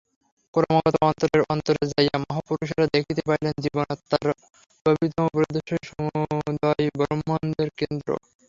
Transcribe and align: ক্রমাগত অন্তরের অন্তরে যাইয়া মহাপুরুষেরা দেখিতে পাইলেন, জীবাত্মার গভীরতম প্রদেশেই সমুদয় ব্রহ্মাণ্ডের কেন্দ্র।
ক্রমাগত 0.53 0.95
অন্তরের 1.03 1.41
অন্তরে 1.53 1.83
যাইয়া 1.91 2.17
মহাপুরুষেরা 2.21 2.85
দেখিতে 2.95 3.21
পাইলেন, 3.27 3.53
জীবাত্মার 3.63 4.27
গভীরতম 4.85 5.25
প্রদেশেই 5.33 5.81
সমুদয় 5.89 6.85
ব্রহ্মাণ্ডের 6.99 7.69
কেন্দ্র। 7.79 8.09